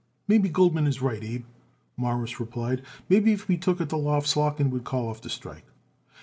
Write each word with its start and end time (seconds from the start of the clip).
"Maybe 0.27 0.49
Goldman 0.49 0.87
is 0.87 0.99
right, 0.99 1.23
Abe," 1.23 1.45
Morris 1.95 2.39
replied. 2.39 2.81
"Maybe 3.07 3.33
if 3.33 3.47
we 3.47 3.55
took 3.55 3.79
it 3.79 3.89
the 3.89 3.99
loft 3.99 4.25
Slotkin 4.27 4.71
would 4.71 4.83
call 4.83 5.07
off 5.09 5.21
the 5.21 5.29
strike." 5.29 5.67